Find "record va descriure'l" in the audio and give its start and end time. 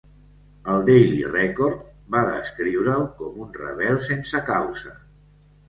1.35-3.05